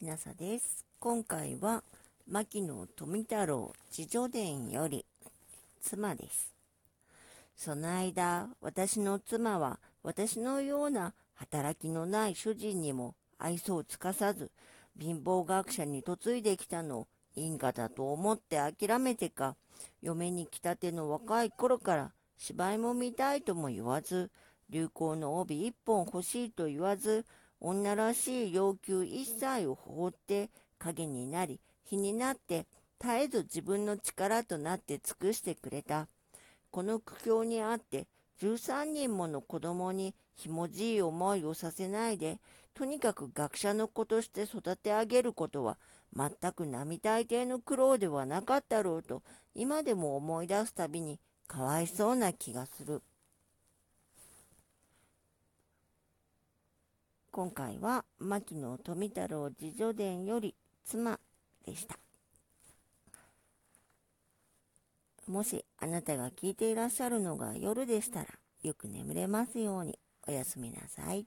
[0.00, 0.86] きなさです。
[0.98, 1.84] 今回は、
[2.26, 5.04] 牧野富太郎自助伝より、
[5.82, 6.54] 妻です。
[7.54, 14.50] その間、私の妻は、私のような働きのない主人にも愛想をつかさず、
[14.98, 19.54] 貧乏学者に嫁いできたのを因果だと思って諦めてか、
[20.00, 24.30] 嫁に来たての若い頃から芝居も見たいとも言わず、
[24.70, 27.26] 流行の帯一本欲しいと言わず、
[27.60, 32.66] 女らしい要求一切を放って影になり、日になって
[32.98, 36.08] 絶えず自分の力となって尽くしてくれた。
[36.70, 38.06] この苦境にあって、
[38.40, 42.38] 13人もの子供にひもじい思いをさせないで、
[42.74, 45.76] とにかく学者の子として育て上げることは、
[46.16, 49.22] 全く並大抵の苦労ではなかったろうと、
[49.54, 53.02] 今でも思い出すたびにかわいそうな気がする。
[57.40, 61.18] 今回は牧野富太郎自助伝より妻
[61.64, 61.98] でした。
[65.26, 68.26] もしあなたが聞いていらっしゃるのが夜でしたら
[68.62, 71.24] よく眠れますようにおやすみなさい。